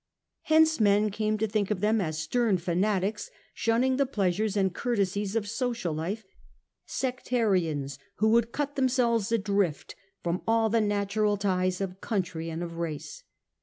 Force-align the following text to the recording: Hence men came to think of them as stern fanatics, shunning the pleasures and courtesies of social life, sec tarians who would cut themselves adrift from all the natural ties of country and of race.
Hence 0.45 0.79
men 0.79 1.11
came 1.11 1.37
to 1.37 1.45
think 1.47 1.69
of 1.69 1.79
them 1.79 2.01
as 2.01 2.17
stern 2.17 2.57
fanatics, 2.57 3.29
shunning 3.53 3.97
the 3.97 4.07
pleasures 4.07 4.57
and 4.57 4.73
courtesies 4.73 5.35
of 5.35 5.47
social 5.47 5.93
life, 5.93 6.25
sec 6.87 7.23
tarians 7.23 7.99
who 8.15 8.29
would 8.29 8.51
cut 8.51 8.75
themselves 8.75 9.31
adrift 9.31 9.95
from 10.23 10.41
all 10.47 10.69
the 10.71 10.81
natural 10.81 11.37
ties 11.37 11.81
of 11.81 12.01
country 12.01 12.49
and 12.49 12.63
of 12.63 12.79
race. 12.79 13.23